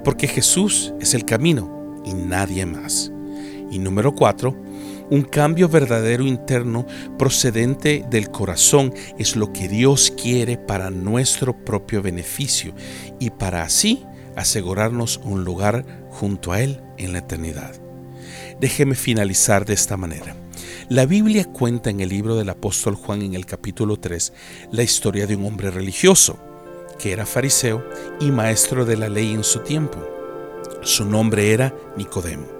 porque 0.04 0.28
Jesús 0.28 0.94
es 1.00 1.14
el 1.14 1.26
camino 1.26 2.02
y 2.06 2.14
nadie 2.14 2.66
más. 2.66 3.12
Y 3.72 3.80
número 3.80 4.14
cuatro, 4.14 4.56
Un 5.12 5.24
cambio 5.24 5.68
verdadero 5.68 6.24
interno 6.24 6.86
procedente 7.18 8.06
del 8.12 8.30
corazón 8.30 8.94
es 9.18 9.36
lo 9.36 9.52
que 9.52 9.68
Dios 9.68 10.14
quiere 10.16 10.56
para 10.56 10.92
nuestro 10.92 11.66
propio 11.66 12.04
beneficio 12.04 12.76
y 13.20 13.32
para 13.32 13.64
así 13.64 14.06
asegurarnos 14.42 15.20
un 15.24 15.44
lugar 15.44 15.86
junto 16.10 16.52
a 16.52 16.62
Él 16.62 16.82
en 16.98 17.14
la 17.14 17.20
eternidad. 17.20 17.76
Déjeme 18.60 18.96
finalizar 18.96 19.66
de 19.66 19.74
esta 19.74 19.98
manera. 19.98 20.36
La 20.90 21.06
Biblia 21.06 21.46
cuenta 21.46 21.90
en 21.90 22.00
el 22.00 22.10
libro 22.10 22.36
del 22.36 22.50
apóstol 22.50 22.96
Juan 22.96 23.22
en 23.22 23.36
el 23.36 23.46
capítulo 23.46 23.98
3 23.98 24.34
la 24.72 24.84
historia 24.84 25.28
de 25.28 25.36
un 25.36 25.46
hombre 25.46 25.72
religioso 25.72 26.38
que 26.98 27.12
era 27.12 27.26
fariseo 27.26 27.84
y 28.20 28.32
maestro 28.32 28.86
de 28.86 28.98
la 28.98 29.08
ley 29.08 29.34
en 29.34 29.44
su 29.44 29.60
tiempo. 29.60 29.98
Su 30.82 31.06
nombre 31.06 31.54
era 31.54 31.74
Nicodemo 31.96 32.60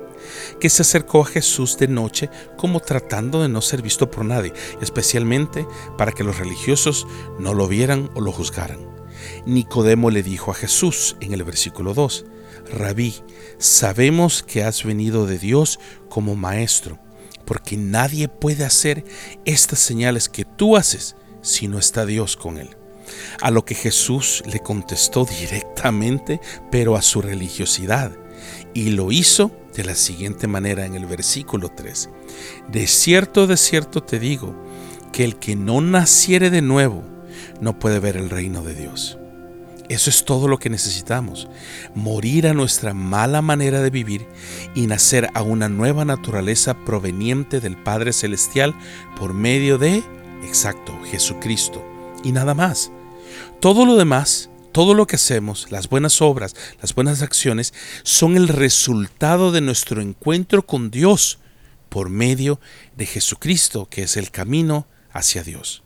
que 0.60 0.70
se 0.70 0.82
acercó 0.82 1.22
a 1.22 1.26
Jesús 1.26 1.78
de 1.78 1.88
noche 1.88 2.30
como 2.58 2.80
tratando 2.80 3.42
de 3.42 3.50
no 3.50 3.62
ser 3.62 3.82
visto 3.82 4.12
por 4.12 4.26
nadie, 4.26 4.54
especialmente 4.82 5.66
para 5.98 6.12
que 6.12 6.24
los 6.24 6.38
religiosos 6.38 7.08
no 7.40 7.54
lo 7.54 7.68
vieran 7.68 8.10
o 8.16 8.22
lo 8.22 8.32
juzgaran. 8.32 8.99
Nicodemo 9.46 10.12
le 10.12 10.24
dijo 10.24 10.52
a 10.52 10.56
Jesús 10.56 11.16
en 11.22 11.34
el 11.34 11.44
versículo 11.44 11.94
2, 11.94 12.26
Rabí, 12.72 13.16
sabemos 13.58 14.44
que 14.44 14.64
has 14.64 14.84
venido 14.84 15.26
de 15.26 15.40
Dios 15.40 15.80
como 16.10 16.36
maestro, 16.36 17.00
porque 17.46 17.78
nadie 17.78 18.28
puede 18.28 18.64
hacer 18.64 19.04
estas 19.46 19.80
señales 19.80 20.30
que 20.30 20.46
tú 20.46 20.78
haces 20.78 21.16
si 21.42 21.68
no 21.68 21.80
está 21.80 22.06
Dios 22.06 22.36
con 22.38 22.58
él. 22.58 22.76
A 23.42 23.50
lo 23.50 23.66
que 23.66 23.74
Jesús 23.74 24.44
le 24.46 24.60
contestó 24.60 25.26
directamente, 25.26 26.40
pero 26.72 26.96
a 26.96 27.02
su 27.02 27.22
religiosidad, 27.22 28.12
y 28.74 28.92
lo 28.92 29.12
hizo 29.12 29.52
de 29.76 29.84
la 29.84 29.96
siguiente 29.96 30.48
manera 30.48 30.86
en 30.86 30.96
el 30.96 31.08
versículo 31.08 31.70
3. 31.70 32.10
De 32.72 32.86
cierto, 32.86 33.48
de 33.48 33.58
cierto 33.58 34.04
te 34.04 34.20
digo, 34.20 34.56
que 35.12 35.24
el 35.24 35.38
que 35.38 35.56
no 35.56 35.82
naciere 35.82 36.50
de 36.52 36.62
nuevo 36.62 37.04
no 37.62 37.80
puede 37.80 38.00
ver 38.00 38.18
el 38.18 38.30
reino 38.30 38.64
de 38.64 38.76
Dios. 38.76 39.18
Eso 39.90 40.12
es 40.12 40.24
todo 40.24 40.48
lo 40.48 40.60
que 40.60 40.70
necesitamos, 40.70 41.48
morir 41.96 42.48
a 42.48 42.54
nuestra 42.54 42.94
mala 42.94 43.42
manera 43.42 43.82
de 43.82 43.90
vivir 43.90 44.28
y 44.76 44.86
nacer 44.86 45.30
a 45.34 45.42
una 45.42 45.68
nueva 45.68 46.06
naturaleza 46.06 46.86
proveniente 46.86 47.60
del 47.60 47.76
Padre 47.76 48.14
Celestial 48.14 48.76
por 49.18 49.34
medio 49.34 49.80
de, 49.80 50.04
exacto, 50.44 50.94
Jesucristo, 51.06 51.84
y 52.24 52.32
nada 52.32 52.54
más. 52.54 52.92
Todo 53.60 53.86
lo 53.86 53.96
demás 53.96 54.50
todo 54.72 54.94
lo 54.94 55.08
que 55.08 55.16
hacemos, 55.16 55.72
las 55.72 55.90
buenas 55.90 56.22
obras, 56.22 56.56
las 56.82 56.94
buenas 56.94 57.22
acciones, 57.22 57.74
son 58.04 58.38
el 58.38 58.48
resultado 58.48 59.52
de 59.52 59.62
nuestro 59.62 60.02
encuentro 60.02 60.66
con 60.66 60.92
Dios 60.92 61.40
por 61.90 62.10
medio 62.10 62.60
de 62.96 63.06
Jesucristo, 63.06 63.88
que 63.90 64.04
es 64.04 64.16
el 64.16 64.32
camino 64.32 64.88
hacia 65.12 65.44
Dios. 65.44 65.84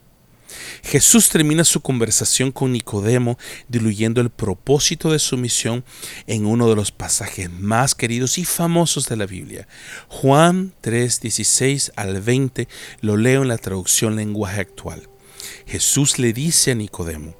Jesús 0.83 1.29
termina 1.29 1.63
su 1.63 1.81
conversación 1.81 2.51
con 2.51 2.71
Nicodemo 2.71 3.37
diluyendo 3.67 4.21
el 4.21 4.29
propósito 4.29 5.11
de 5.11 5.19
su 5.19 5.37
misión 5.37 5.83
en 6.27 6.45
uno 6.45 6.69
de 6.69 6.75
los 6.75 6.91
pasajes 6.91 7.49
más 7.51 7.95
queridos 7.95 8.37
y 8.37 8.45
famosos 8.45 9.07
de 9.07 9.17
la 9.17 9.25
Biblia. 9.25 9.67
Juan 10.07 10.73
3, 10.81 11.21
16 11.21 11.93
al 11.95 12.21
20 12.21 12.67
lo 13.01 13.17
leo 13.17 13.43
en 13.43 13.47
la 13.47 13.57
traducción 13.57 14.15
lenguaje 14.15 14.61
actual. 14.61 15.09
Jesús 15.65 16.19
le 16.19 16.33
dice 16.33 16.71
a 16.71 16.75
Nicodemo, 16.75 17.35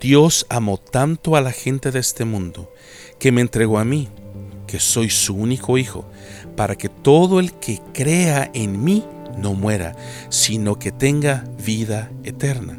Dios 0.00 0.46
amó 0.48 0.78
tanto 0.78 1.36
a 1.36 1.40
la 1.40 1.52
gente 1.52 1.90
de 1.90 1.98
este 1.98 2.24
mundo 2.24 2.72
que 3.18 3.32
me 3.32 3.42
entregó 3.42 3.78
a 3.78 3.84
mí, 3.84 4.08
que 4.66 4.80
soy 4.80 5.10
su 5.10 5.34
único 5.34 5.76
hijo, 5.76 6.10
para 6.56 6.76
que 6.76 6.88
todo 6.88 7.38
el 7.38 7.52
que 7.54 7.80
crea 7.92 8.50
en 8.54 8.82
mí 8.82 9.04
no 9.40 9.54
muera, 9.54 9.96
sino 10.28 10.78
que 10.78 10.92
tenga 10.92 11.44
vida 11.64 12.10
eterna. 12.24 12.78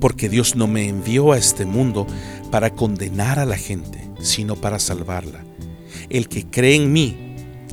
Porque 0.00 0.28
Dios 0.28 0.56
no 0.56 0.66
me 0.66 0.88
envió 0.88 1.32
a 1.32 1.38
este 1.38 1.64
mundo 1.66 2.06
para 2.50 2.70
condenar 2.70 3.38
a 3.38 3.44
la 3.44 3.56
gente, 3.56 4.08
sino 4.20 4.56
para 4.56 4.78
salvarla. 4.78 5.44
El 6.10 6.28
que 6.28 6.46
cree 6.46 6.76
en 6.76 6.92
mí, 6.92 7.16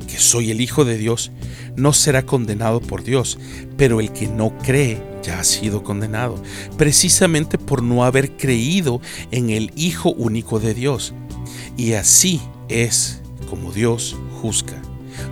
que 0.06 0.18
soy 0.18 0.50
el 0.50 0.60
Hijo 0.60 0.84
de 0.84 0.98
Dios, 0.98 1.32
no 1.76 1.92
será 1.92 2.24
condenado 2.24 2.80
por 2.80 3.02
Dios, 3.02 3.38
pero 3.76 4.00
el 4.00 4.12
que 4.12 4.28
no 4.28 4.56
cree 4.58 5.02
ya 5.22 5.40
ha 5.40 5.44
sido 5.44 5.82
condenado, 5.82 6.42
precisamente 6.76 7.58
por 7.58 7.82
no 7.82 8.04
haber 8.04 8.36
creído 8.36 9.00
en 9.30 9.50
el 9.50 9.72
Hijo 9.76 10.10
único 10.10 10.60
de 10.60 10.74
Dios. 10.74 11.14
Y 11.76 11.92
así 11.92 12.40
es 12.68 13.20
como 13.48 13.72
Dios 13.72 14.16
juzga. 14.40 14.80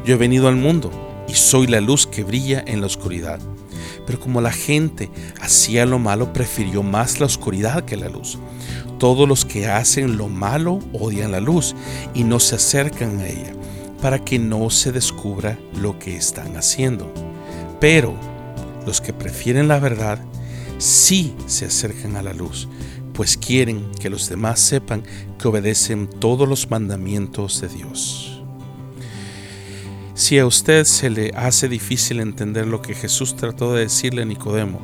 Yo 0.04 0.14
he 0.14 0.18
venido 0.18 0.48
al 0.48 0.56
mundo 0.56 1.09
y 1.30 1.34
soy 1.34 1.68
la 1.68 1.80
luz 1.80 2.08
que 2.08 2.24
brilla 2.24 2.64
en 2.66 2.80
la 2.80 2.86
oscuridad. 2.86 3.38
Pero 4.04 4.18
como 4.18 4.40
la 4.40 4.50
gente 4.50 5.10
hacía 5.40 5.86
lo 5.86 6.00
malo, 6.00 6.32
prefirió 6.32 6.82
más 6.82 7.20
la 7.20 7.26
oscuridad 7.26 7.84
que 7.84 7.96
la 7.96 8.08
luz. 8.08 8.38
Todos 8.98 9.28
los 9.28 9.44
que 9.44 9.68
hacen 9.68 10.16
lo 10.16 10.28
malo 10.28 10.80
odian 10.92 11.30
la 11.30 11.40
luz 11.40 11.76
y 12.14 12.24
no 12.24 12.40
se 12.40 12.56
acercan 12.56 13.20
a 13.20 13.28
ella, 13.28 13.52
para 14.02 14.24
que 14.24 14.40
no 14.40 14.70
se 14.70 14.90
descubra 14.90 15.56
lo 15.80 15.98
que 16.00 16.16
están 16.16 16.56
haciendo. 16.56 17.12
Pero 17.78 18.14
los 18.84 19.00
que 19.00 19.12
prefieren 19.12 19.68
la 19.68 19.78
verdad 19.78 20.18
sí 20.78 21.34
se 21.46 21.66
acercan 21.66 22.16
a 22.16 22.22
la 22.22 22.34
luz, 22.34 22.68
pues 23.14 23.36
quieren 23.36 23.92
que 24.00 24.10
los 24.10 24.28
demás 24.28 24.58
sepan 24.58 25.04
que 25.38 25.46
obedecen 25.46 26.08
todos 26.08 26.48
los 26.48 26.68
mandamientos 26.70 27.60
de 27.60 27.68
Dios. 27.68 28.39
Si 30.20 30.38
a 30.38 30.44
usted 30.44 30.84
se 30.84 31.08
le 31.08 31.32
hace 31.34 31.66
difícil 31.66 32.20
entender 32.20 32.66
lo 32.66 32.82
que 32.82 32.94
Jesús 32.94 33.36
trató 33.36 33.72
de 33.72 33.84
decirle 33.84 34.20
a 34.20 34.26
Nicodemo 34.26 34.78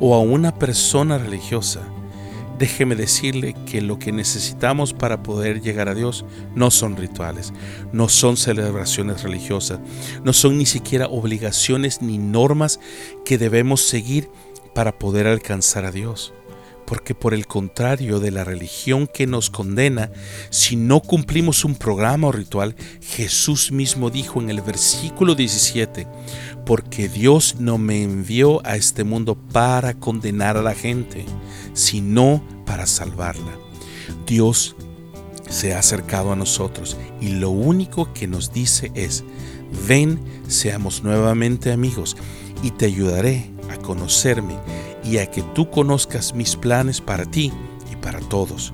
o 0.00 0.16
a 0.16 0.18
una 0.18 0.52
persona 0.52 1.16
religiosa, 1.16 1.82
déjeme 2.58 2.96
decirle 2.96 3.54
que 3.66 3.82
lo 3.82 4.00
que 4.00 4.10
necesitamos 4.10 4.92
para 4.92 5.22
poder 5.22 5.60
llegar 5.60 5.88
a 5.88 5.94
Dios 5.94 6.24
no 6.56 6.72
son 6.72 6.96
rituales, 6.96 7.52
no 7.92 8.08
son 8.08 8.36
celebraciones 8.36 9.22
religiosas, 9.22 9.78
no 10.24 10.32
son 10.32 10.58
ni 10.58 10.66
siquiera 10.66 11.06
obligaciones 11.06 12.02
ni 12.02 12.18
normas 12.18 12.80
que 13.24 13.38
debemos 13.38 13.82
seguir 13.82 14.28
para 14.74 14.98
poder 14.98 15.28
alcanzar 15.28 15.84
a 15.84 15.92
Dios. 15.92 16.34
Porque 16.90 17.14
por 17.14 17.34
el 17.34 17.46
contrario 17.46 18.18
de 18.18 18.32
la 18.32 18.42
religión 18.42 19.06
que 19.06 19.28
nos 19.28 19.48
condena, 19.48 20.10
si 20.50 20.74
no 20.74 20.98
cumplimos 20.98 21.64
un 21.64 21.76
programa 21.76 22.26
o 22.26 22.32
ritual, 22.32 22.74
Jesús 23.00 23.70
mismo 23.70 24.10
dijo 24.10 24.40
en 24.40 24.50
el 24.50 24.60
versículo 24.60 25.36
17, 25.36 26.08
porque 26.66 27.08
Dios 27.08 27.54
no 27.60 27.78
me 27.78 28.02
envió 28.02 28.60
a 28.66 28.74
este 28.74 29.04
mundo 29.04 29.36
para 29.36 29.94
condenar 29.94 30.56
a 30.56 30.62
la 30.62 30.74
gente, 30.74 31.24
sino 31.74 32.42
para 32.66 32.86
salvarla. 32.86 33.56
Dios 34.26 34.74
se 35.48 35.74
ha 35.74 35.78
acercado 35.78 36.32
a 36.32 36.36
nosotros 36.36 36.96
y 37.20 37.28
lo 37.28 37.50
único 37.50 38.12
que 38.12 38.26
nos 38.26 38.52
dice 38.52 38.90
es, 38.96 39.22
ven, 39.86 40.20
seamos 40.48 41.04
nuevamente 41.04 41.70
amigos 41.70 42.16
y 42.64 42.72
te 42.72 42.86
ayudaré 42.86 43.48
a 43.70 43.76
conocerme 43.76 44.56
y 45.10 45.18
a 45.18 45.28
que 45.28 45.42
tú 45.42 45.70
conozcas 45.70 46.34
mis 46.34 46.54
planes 46.54 47.00
para 47.00 47.24
ti 47.24 47.52
y 47.90 47.96
para 47.96 48.20
todos. 48.20 48.72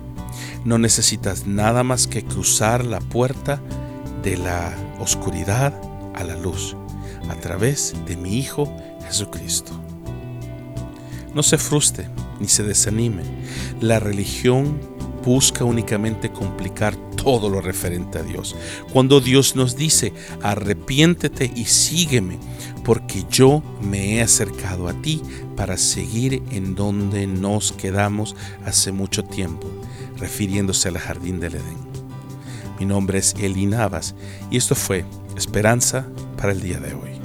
No 0.67 0.77
necesitas 0.77 1.47
nada 1.47 1.83
más 1.83 2.07
que 2.07 2.25
cruzar 2.25 2.85
la 2.85 3.01
puerta 3.01 3.63
de 4.23 4.37
la 4.37 4.75
oscuridad 5.01 5.73
a 6.15 6.25
la 6.25 6.37
luz 6.37 6.77
a 7.31 7.37
través 7.37 7.95
de 8.07 8.17
mi 8.17 8.37
Hijo 8.37 8.71
Jesucristo. 9.07 9.73
No 11.35 11.43
se 11.43 11.57
frustre 11.57 12.11
ni 12.39 12.49
se 12.49 12.65
desanime. 12.65 13.23
La 13.81 13.99
religión 13.99 14.79
busca 15.25 15.65
únicamente 15.65 16.31
complicar 16.31 16.97
todo 17.27 17.51
lo 17.51 17.61
referente 17.61 18.21
a 18.21 18.23
Dios. 18.23 18.55
Cuando 18.93 19.21
Dios 19.21 19.57
nos 19.57 19.75
dice, 19.75 20.13
arrepiéntete 20.45 21.51
y 21.57 21.65
sígueme, 21.65 22.39
porque 22.85 23.25
yo 23.29 23.65
me 23.83 24.15
he 24.15 24.23
acercado 24.23 24.87
a 24.87 24.93
ti 25.03 25.21
para 25.57 25.77
seguir 25.77 26.41
en 26.53 26.77
donde 26.77 27.27
nos 27.27 27.73
quedamos 27.73 28.37
hace 28.65 28.93
mucho 28.93 29.25
tiempo, 29.25 29.67
refiriéndose 30.19 30.89
al 30.89 30.99
jardín 30.99 31.41
del 31.41 31.57
Edén. 31.57 31.79
Mi 32.79 32.87
nombre 32.87 33.19
es 33.19 33.35
Eli 33.41 33.67
Navas 33.67 34.15
y 34.49 34.57
esto 34.57 34.77
fue 34.77 35.05
Esperanza 35.37 36.07
para 36.37 36.53
el 36.53 36.63
día 36.63 36.79
de 36.79 36.95
hoy. 36.95 37.16